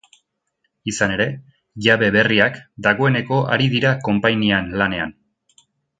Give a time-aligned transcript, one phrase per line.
[0.91, 1.27] Izan ere,
[1.87, 2.57] jabe berriak
[2.87, 5.15] dagoeneko ari dira konpainian lanean.